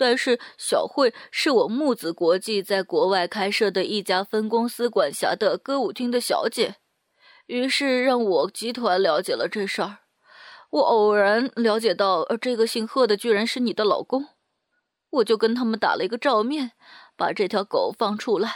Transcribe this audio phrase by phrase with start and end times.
[0.00, 6.76] 但是小慧是我木子国际在国外开设的一家分公司管辖的歌舞厅的小姐，
[7.48, 9.98] 于是让我集团了解了这事儿。
[10.70, 14.28] 我偶然了解到，这个姓贺的居然是你的老公，
[15.10, 16.72] 我就跟他们打了一个照面，
[17.14, 18.50] 把这条狗放出来，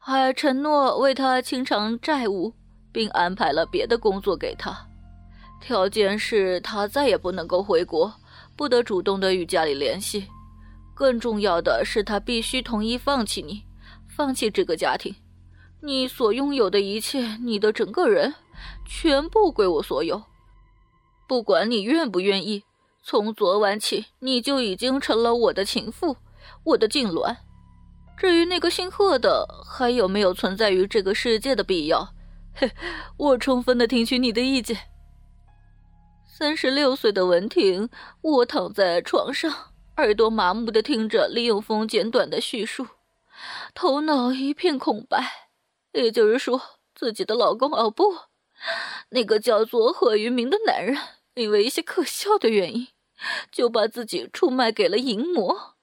[0.00, 2.54] 还承诺为他清偿债务，
[2.90, 4.88] 并安排了别的工作给他，
[5.60, 8.12] 条件是他再也不能够回国，
[8.56, 10.26] 不得主动的与家里联系。
[10.94, 13.64] 更重要的是，他必须同意放弃你，
[14.06, 15.14] 放弃这个家庭，
[15.80, 18.34] 你所拥有的一切，你的整个人，
[18.86, 20.22] 全部归我所有。
[21.26, 22.62] 不管你愿不愿意，
[23.02, 26.16] 从昨晚起，你就已经成了我的情妇，
[26.64, 27.36] 我的痉挛。
[28.16, 32.12] 至于那个姓贺的，还有没有存在于这个世界的必要？
[32.54, 32.70] 嘿，
[33.16, 34.76] 我充分的听取你的意见。
[36.26, 37.88] 三十六岁的文婷
[38.22, 39.71] 卧躺在床上。
[39.96, 42.86] 耳朵麻木的听着李永峰简短的叙述，
[43.74, 45.50] 头脑一片空白。
[45.92, 46.62] 也就是说，
[46.94, 48.16] 自己的老公哦不，
[49.10, 50.96] 那个叫做贺云明的男人，
[51.34, 52.88] 因为一些可笑的原因，
[53.50, 55.74] 就把自己出卖给了淫魔。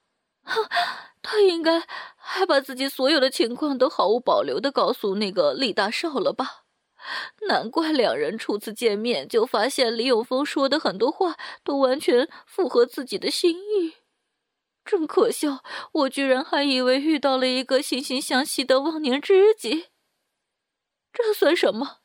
[0.44, 0.68] 哼，
[1.22, 1.84] 他应该
[2.16, 6.64] 还把自己所有的情况都毫无保留的告诉那个李大少了吧？
[7.48, 13.94] 难怪两人初次见面就发现李永峰说的很多话都完全符合自己的心意。
[14.90, 15.60] 真可笑！
[15.92, 19.86] 我居然还以为遇到了一个惺惺相惜的忘年知己。
[21.14, 21.98] 这算什么？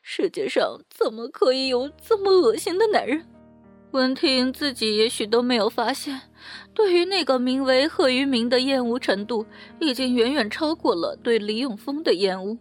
[0.00, 3.26] 世界上怎么可以有这么恶心的男人？
[3.90, 6.22] 文婷自己也许都没有发现，
[6.72, 9.44] 对于那个名为贺于明的厌恶程度，
[9.78, 12.56] 已经远远超过了对李永峰的厌恶。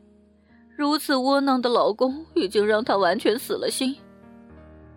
[0.77, 3.95] 如此窝囊的老公，已经让她完全死了心。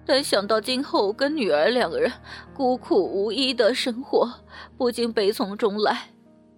[0.06, 2.12] 但想到今后跟女儿两个人
[2.54, 4.34] 孤苦无依的生活，
[4.78, 6.10] 不禁悲从中来，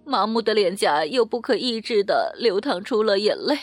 [0.05, 3.57] 麻木的脸颊又不可抑制的流淌出了眼泪。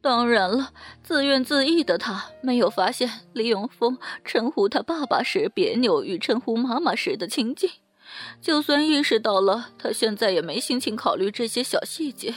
[0.00, 7.68] 当然了，自怨自艾的他没有发现李永峰称呼他爸爸时别扭与称呼妈妈时的亲近，
[8.40, 12.34] 就算意识到了，他现在也没心情考虑这些小细节。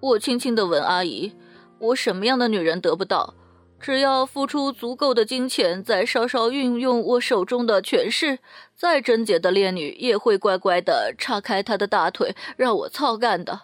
[0.00, 1.32] 我轻轻的问阿姨
[1.78, 3.34] ：“我什么样的女人得不到？”
[3.80, 8.40] 只要付出足够的金钱，再稍稍运用我手中的权势，
[8.74, 13.62] 再贞洁的烈女也会乖乖的叉开他的大腿，让我操干的。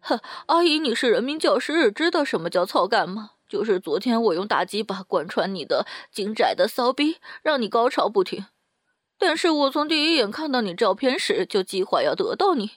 [0.00, 3.32] 哼，阿姨，你是人民教师，知道什么叫操干吗？
[3.48, 8.46] 就是昨天我用大鸡巴贯穿你的紧窄的骚逼，让你高潮不停。
[9.18, 12.70] 但是我从第一眼看到你照片时，就计划要得到你。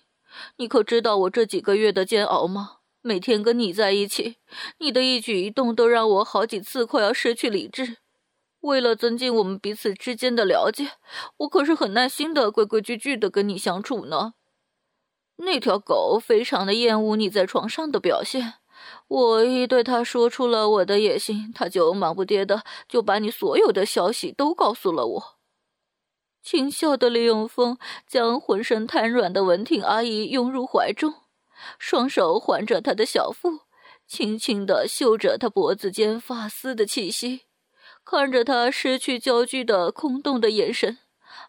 [0.58, 2.80] 你可知道我这几个月的煎熬吗？
[3.08, 4.38] 每天跟你在一起，
[4.80, 7.98] 你的一举一动都让我好几次快要失去理智。
[8.62, 10.94] 为了增进我们彼此之间的了解，
[11.38, 14.34] 我可是很耐心的、规规矩矩的跟你相处呢。
[15.36, 18.56] 那条狗非常的厌恶你在床上的表现，
[19.08, 25.24] 我一对它说出了我的野心，它就忙不迭的就把你所有的消息都告诉了我。
[26.42, 27.78] 轻笑的李永峰
[28.08, 31.14] 将浑身瘫软的文婷阿姨拥入怀中。
[31.78, 33.62] 双手环着她的小腹，
[34.08, 37.42] 轻轻地嗅着她脖子间发丝的气息，
[38.04, 41.00] 看着她失去焦距的空洞的眼神，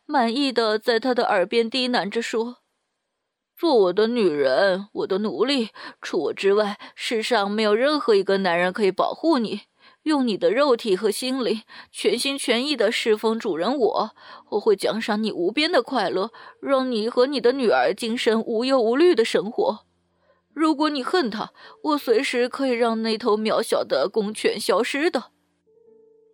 [0.05, 2.59] 满意的在她的耳边低喃着说
[3.56, 5.71] ：“做我的女人，我的奴隶，
[6.03, 9.62] 除我之外，世上没有任何一个男人可以保护你。
[10.03, 14.11] 用你的肉体和心灵，全心全意的侍奉主人我，
[14.50, 16.31] 我会奖赏你无边的快乐，
[16.61, 19.86] 让你和你的女儿今生无忧无虑的生活。”
[20.56, 21.53] 如果你恨他，
[21.83, 25.25] 我随时可以让那头渺小的公犬消失的。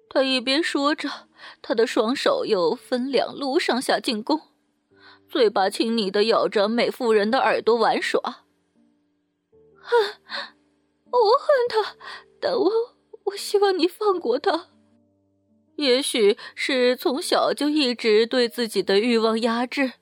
[0.09, 1.27] 他一边说着，
[1.61, 4.41] 他的双手又分两路上下进攻，
[5.29, 8.45] 嘴巴亲昵的咬着美妇人的耳朵玩耍。
[9.81, 10.15] 恨，
[11.11, 11.97] 我恨他，
[12.41, 12.71] 但我
[13.25, 14.69] 我希望你放过他。
[15.75, 19.95] 也许是从小就一直对自己的欲望压制。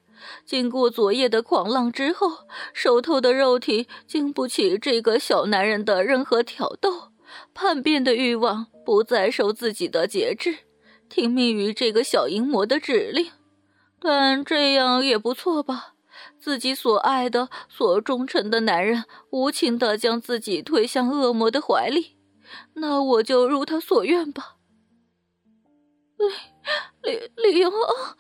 [0.45, 7.13] 经过昨夜的狂浪之后，熟透的肉体经不起这个小男人的任何挑逗，
[7.55, 10.59] 叛变的欲望不再受自己的节制，
[11.09, 13.31] 听命于这个小淫魔的指令。
[14.01, 15.95] 但这样也不错吧？
[16.39, 22.17] 自己所爱的、所忠诚的男人无情的将自己推向恶魔的怀里，
[22.75, 24.57] 那我就如他所愿吧。
[26.19, 26.27] 李
[27.03, 28.19] 李李永啊，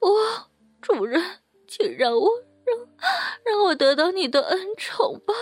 [0.00, 0.50] 我
[0.80, 1.39] 主人，
[2.00, 2.30] 让我
[2.64, 2.78] 让
[3.44, 5.34] 让我得到你的恩宠吧。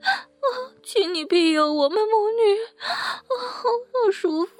[0.00, 0.46] 啊，
[0.80, 4.52] 请你庇佑我们母女，啊，好舒服，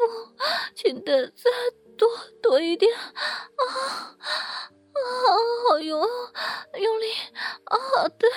[0.75, 1.45] 请的再
[1.97, 2.09] 多
[2.43, 3.07] 多一点，啊
[3.55, 4.19] 啊，
[5.71, 7.07] 好用，用力，
[7.67, 8.29] 啊，对，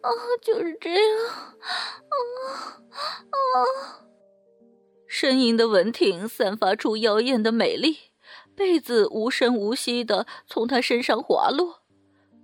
[0.00, 0.10] 啊，
[0.40, 2.16] 就是这样，啊
[3.28, 4.06] 啊。
[5.06, 7.98] 呻吟的文婷散发出妖艳的美丽，
[8.56, 11.82] 被子无声无息的从她身上滑落。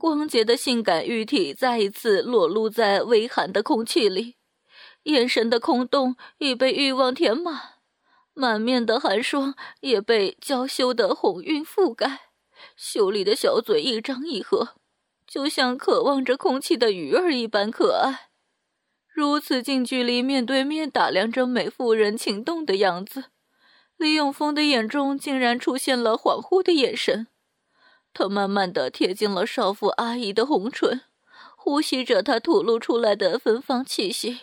[0.03, 4.35] 光洁的性感玉体再一次裸露在微寒的空气里，
[5.05, 7.75] 眼神的空洞已被欲望填满，
[8.35, 12.33] 满面的寒霜也被娇羞的红晕覆盖。
[12.75, 14.71] 秀丽的小嘴一张一合，
[15.25, 18.31] 就像渴望着空气的鱼儿一般可爱。
[19.07, 23.27] 如此近距离面对面打量着美妇人情动的样子，
[23.97, 27.29] 李永峰的眼中竟然出现了恍惚的眼神。
[28.15, 31.03] 他慢慢的贴近了少妇阿姨的红唇，
[31.57, 34.41] 呼吸着她吐露出来的芬芳气息。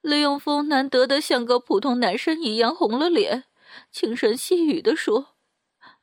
[0.00, 3.44] 李永峰难得的像个普通男生一样红了脸，
[3.90, 5.34] 轻声细语的说：“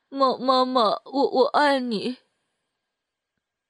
[0.10, 2.18] 妈妈妈，我我爱你。”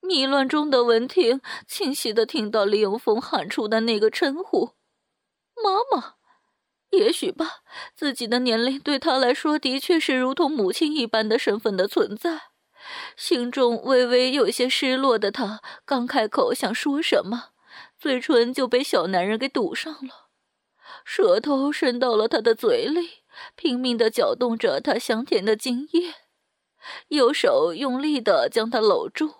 [0.02, 4.72] 迷乱中的文婷清晰的听到李永峰喊出的那个称呼
[5.56, 6.16] ：“妈妈。”
[6.92, 7.64] 也许吧，
[7.94, 12.55] 自己的年龄对他来说的确是如同母亲一般的身份的存在。
[13.16, 17.50] 心中微微有些失落的他，刚开口想说什么，
[17.98, 20.30] 嘴唇就被小男人给堵上了，
[21.04, 23.24] 舌头伸到了他的嘴里，
[23.56, 26.14] 拼命的搅动着他香甜的精液，
[27.10, 29.34] 右手用力的将他搂住，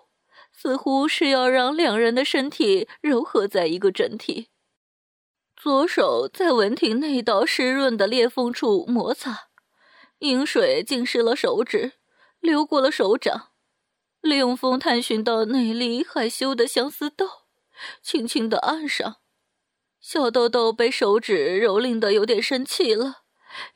[0.52, 4.48] 似乎是要让两人的身体柔合在一个整体。
[5.56, 9.48] 左手在文婷那道湿润的裂缝处摩擦，
[10.18, 11.94] 饮水浸湿了手指。
[12.46, 13.48] 流过了手掌，
[14.20, 17.26] 李永峰探寻到内里害羞的相思豆，
[18.00, 19.16] 轻轻的按上。
[20.00, 23.22] 小豆豆被手指蹂躏的有点生气了，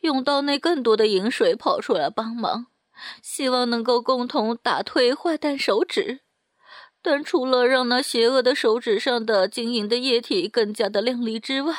[0.03, 2.69] 用刀内更多的饮水跑出来帮忙，
[3.21, 6.21] 希望能够共同打退坏蛋手指。
[7.03, 11.75] 但除了让那邪恶的手指上的晶莹的液体更加的亮丽之外，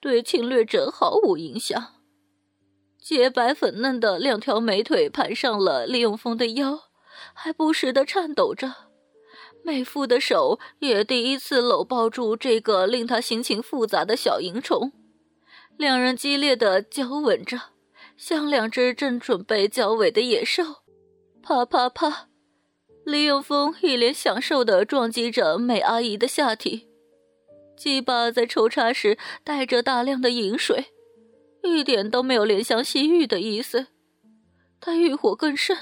[0.00, 2.01] 对侵略者毫无影响。
[3.02, 6.84] 洁白粉嫩的两条美腿盘上了李永峰的腰，
[7.34, 8.72] 还不时的颤抖着。
[9.64, 14.92] 美妇的手也第一次搂抱住这个令他心情复杂的小蝇虫，
[15.76, 17.60] 两人激烈的交吻着，
[18.16, 20.62] 像两只正准备交尾的野兽。
[21.42, 22.28] 啪啪啪，
[23.04, 26.88] 李永峰一脸享受的撞击着美阿姨的下体，
[27.76, 30.86] 鸡巴在抽插时带着大量的饮水。
[31.62, 33.86] 一点都没有怜香惜玉的意思，
[34.80, 35.76] 他欲火更甚，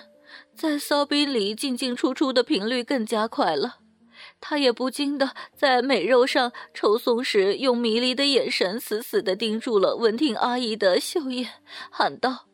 [0.54, 3.78] 在骚逼里进进出出的频率更加快了。
[4.38, 11.48] 他也不禁的在美肉上抽松时，用迷离的眼神死死的盯住了文婷阿姨的秀艳，
[11.90, 12.46] 喊道：“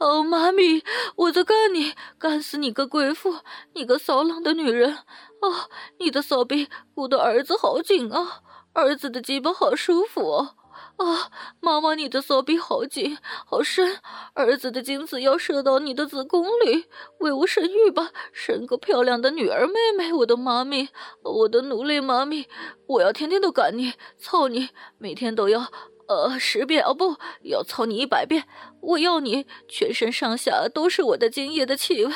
[0.00, 0.82] 哦，妈咪，
[1.16, 3.40] 我在干你，干死你个贵妇，
[3.74, 4.94] 你个骚浪的女人！
[5.40, 8.42] 哦，你的骚逼鼓的儿子好紧啊，
[8.74, 10.56] 儿子的鸡巴好舒服哦。”
[10.96, 13.98] 啊，妈妈，你的骚逼好紧，好深，
[14.34, 16.86] 儿子的精子要射到你的子宫里，
[17.18, 20.88] 为我生育吧，生个漂亮的女儿妹妹，我的妈咪，
[21.22, 22.46] 我的奴隶妈咪，
[22.86, 25.66] 我要天天都干你，操你，每天都要，
[26.06, 28.44] 呃，十遍哦不，要操你一百遍，
[28.80, 32.12] 我要你全身上下都是我的精液的气味，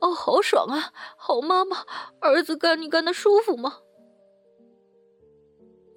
[0.00, 1.84] 哦，好爽啊，好妈妈，
[2.20, 3.78] 儿子干你干的舒服吗？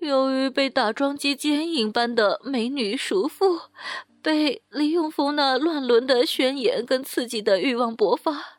[0.02, 3.62] 由于被打桩机奸淫般的美女熟妇，
[4.24, 8.58] 被李永峰那乱伦的宣言跟刺激的欲望勃发，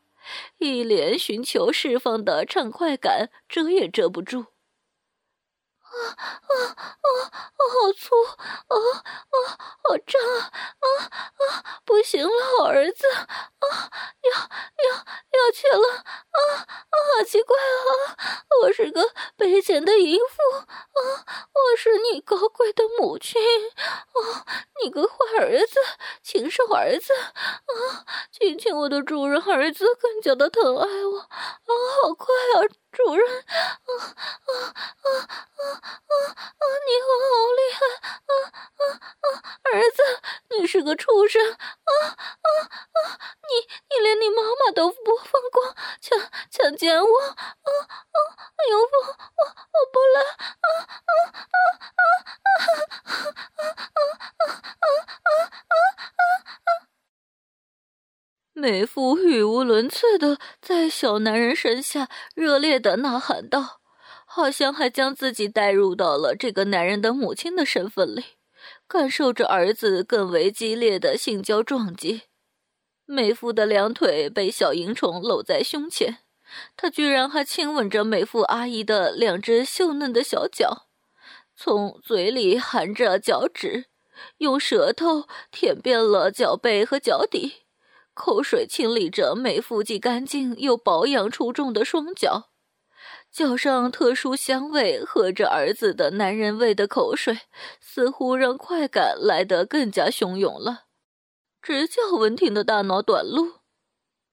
[0.58, 4.46] 一脸寻求释放的畅快感，遮也遮不住。
[5.82, 7.06] 啊啊啊！
[7.58, 8.14] 好粗！
[8.24, 9.36] 啊啊！
[9.82, 10.86] 好胀啊！
[11.10, 11.82] 啊！
[11.84, 13.06] 不行了，好儿子！
[13.08, 13.90] 啊，
[14.22, 14.30] 要
[14.88, 15.88] 要要去了！
[15.98, 16.94] 啊啊！
[17.18, 18.46] 好奇怪啊！
[18.62, 20.66] 我是个卑贱的淫妇！
[21.62, 23.40] 我是你高贵的母亲！
[23.76, 24.44] 啊，
[24.82, 25.78] 你个坏儿子，
[26.20, 27.14] 禽兽儿子！
[27.14, 31.18] 啊，亲亲我的主人儿子更加的疼爱我！
[31.18, 31.70] 啊，
[32.02, 32.26] 好快
[32.56, 33.26] 啊，主人！
[33.26, 35.62] 啊啊啊啊！
[35.62, 35.64] 啊
[36.02, 36.62] 啊！
[36.86, 37.80] 你好好厉害！
[38.26, 38.32] 啊
[38.76, 38.82] 啊
[39.22, 39.24] 啊！
[39.72, 40.02] 儿子，
[40.50, 41.52] 你是个畜生！
[41.52, 41.56] 啊
[42.04, 43.18] 啊啊！
[43.48, 43.50] 你
[43.88, 46.18] 你连你妈妈都不放过，强
[46.50, 47.20] 强奸我！
[47.20, 48.18] 啊啊
[58.62, 63.80] 美妇语无伦次的在小男人身下热烈的呐喊道，
[64.24, 68.22] 好像还将自己带入到了这个男人的母亲的身份里，
[68.86, 72.22] 感受着儿子更为激烈的性交撞击。
[73.04, 76.18] 美妇的两腿被小萤虫搂在胸前，
[76.76, 80.86] 他居然还亲吻着美妇阿姨的两只秀嫩的小脚，
[81.56, 83.86] 从嘴里含着脚趾，
[84.38, 87.64] 用舌头舔遍了脚背和脚底。
[88.14, 92.50] 口水清理着美妇既干净又保养出众的双脚，
[93.30, 97.40] 脚上特殊香味和着儿子的男人味的口水，
[97.80, 100.84] 似乎让快感来得更加汹涌了，
[101.62, 103.61] 直叫文婷的大脑短路。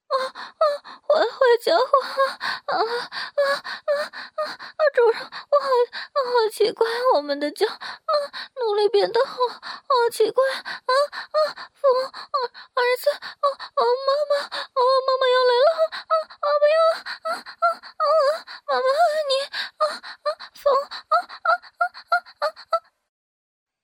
[0.09, 0.63] 啊啊！
[1.05, 1.83] 坏坏家伙！
[2.65, 2.81] 啊啊
[3.35, 3.41] 啊
[3.85, 3.93] 啊
[4.35, 4.81] 啊！
[4.93, 5.67] 主人，我好
[6.25, 8.13] 好奇怪，我们的家啊，
[8.59, 11.37] 努力变得好好奇怪啊啊！
[11.75, 12.01] 父儿
[12.73, 13.81] 儿子啊啊！
[14.07, 16.45] 妈妈啊，妈妈要来了啊啊！
[16.59, 17.65] 不要啊啊
[17.99, 18.05] 啊！
[18.67, 18.81] 妈妈
[19.29, 19.31] 你
[19.77, 20.27] 啊啊！
[20.53, 22.73] 风啊啊啊啊啊！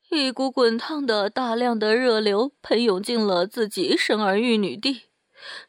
[0.10, 5.10] 一股滚烫的大量的热流喷涌进了自己生儿育女地。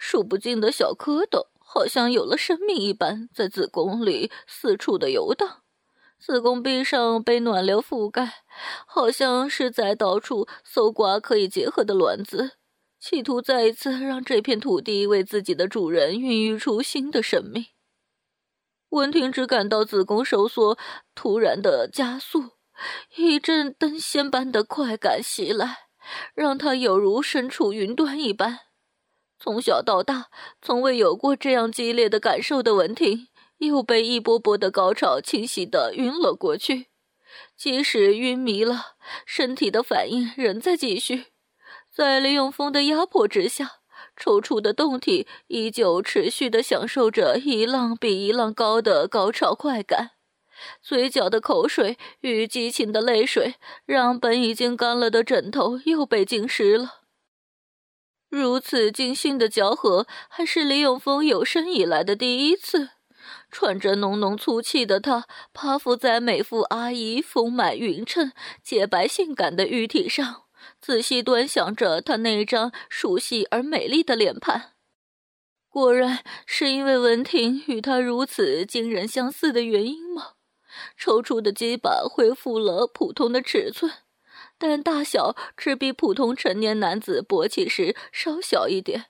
[0.09, 5.65] 数不尽的小蝌蚪，好像有了生命一般，在子宫里四处的游荡。
[6.17, 8.45] 子宫壁上被暖流覆盖，
[8.87, 12.53] 好像是在到处搜刮可以结合的卵子，
[13.01, 17.67] 企图再一次让这片土地为自己的主人孕育出新的生命。
[18.91, 20.79] 温婷只感到子宫收缩
[21.17, 22.51] 突然的加速，
[23.17, 25.89] 一阵登仙般的快感袭来，
[26.33, 28.66] 让她犹如身处云端一般。
[29.39, 30.27] 从小到大，
[30.63, 33.29] 从未有过这样激烈的感受的文婷，
[33.59, 36.87] 又被一波波的高潮侵袭的晕了过去。
[37.57, 38.95] 即使晕迷了，
[39.27, 41.27] 身体的反应仍在继续。
[41.93, 43.81] 在李永峰的压迫之下，
[44.17, 50.13] 抽搐的动体依旧持续的享受着一浪比一浪高的高潮快感。
[50.81, 57.06] 嘴角的口水与激情的泪水，让本已经干了的枕头又被浸湿了。
[58.29, 62.91] 如此尽兴的交合，还是李永峰有生以来的第一次。
[63.51, 70.43] 喘着浓浓粗气的他，趴伏在美妇阿姨丰满匀称、洁白性感的玉体上，
[70.81, 74.73] 仔细端详着她那张熟悉而美丽的脸盘。
[75.69, 80.33] 果然是因为文婷与他如此惊人相似的原因吗？
[80.97, 83.93] 抽出的鸡巴恢复了普通的尺寸。
[84.59, 89.07] 但大小只比普通成年男子勃起时稍小一点。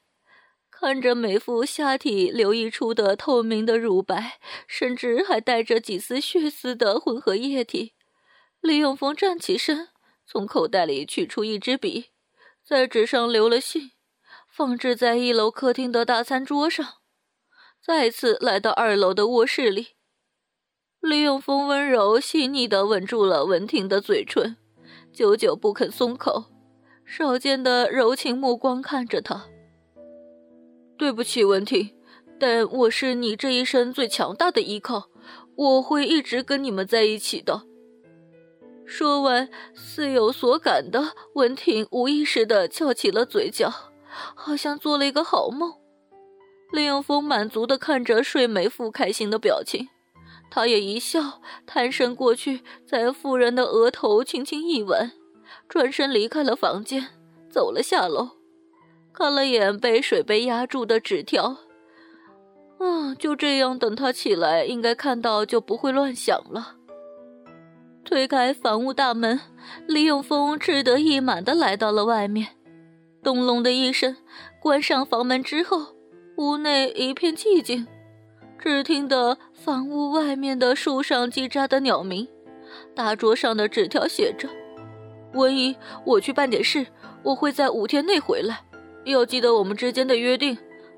[0.70, 7.94] 看着美妇下体流溢出的透明的乳白，甚至还带着几丝血丝的混合液体，
[8.60, 9.88] 李永峰站起身，
[10.26, 12.10] 从口袋里取出一支笔，
[12.62, 13.92] 在纸上留了信，
[14.52, 16.86] 放置在一楼客厅的大餐桌上。
[17.82, 19.94] 再次来到二楼的卧室里，
[21.00, 24.58] 李永峰温柔细腻地吻住了文婷的嘴唇。
[25.16, 26.44] 久久不肯松口，
[27.06, 29.46] 少见的柔情目光看着他。
[30.98, 31.96] 对不起，文婷，
[32.38, 35.08] 但我是你这一生最强大的依靠，
[35.54, 37.62] 我会一直跟你们在一起的。
[38.84, 43.72] 说完，似有所感的文婷无意识的翘起了嘴角，
[44.34, 45.72] 好像做了一个好梦。
[46.72, 49.88] 林永峰满足的看着睡美妇开心的表情。
[50.50, 55.12] 他也一笑，探身过去，在妇人的额头轻轻一吻，
[55.68, 57.08] 转身离开了房间，
[57.50, 58.30] 走了下楼，
[59.12, 61.58] 看了眼被水杯压住的纸条，
[62.78, 66.76] 啊，就这样等他起来，应该看到就不会乱想了。
[68.04, 69.40] 推开房屋大门，
[69.86, 72.56] 李永峰志得意满的来到了外面，
[73.22, 74.16] 咚隆的一声，
[74.62, 75.96] 关上房门之后，
[76.36, 77.86] 屋内一片寂静。
[78.58, 82.26] 只听得房屋外面的树上叽喳的鸟鸣，
[82.94, 84.48] 大桌上的纸条写着
[85.34, 86.86] ：“文姨，我去办点事，
[87.22, 88.64] 我会在五天内回来，
[89.04, 90.56] 要记得我们之间的约定。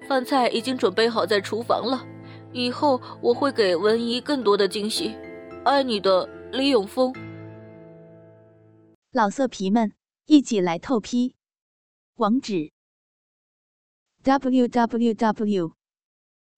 [0.08, 2.06] 饭菜已经准备好在厨房了，
[2.52, 5.14] 以后我会给文姨更多的惊喜。
[5.64, 7.12] 爱你的李永峰。”
[9.12, 9.92] 老色皮们，
[10.26, 11.34] 一起来透批，
[12.14, 12.70] 网址
[14.22, 15.72] ：w w w.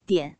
[0.07, 0.40] 点。